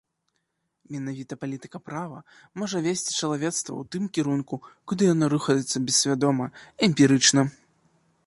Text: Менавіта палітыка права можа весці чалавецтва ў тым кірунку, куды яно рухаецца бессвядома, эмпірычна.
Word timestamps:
Менавіта 0.93 1.33
палітыка 1.41 1.77
права 1.89 2.19
можа 2.61 2.77
весці 2.87 3.11
чалавецтва 3.19 3.73
ў 3.77 3.83
тым 3.95 4.03
кірунку, 4.19 4.55
куды 4.91 5.03
яно 5.13 5.25
рухаецца 5.37 5.77
бессвядома, 5.91 6.45
эмпірычна. 6.89 7.41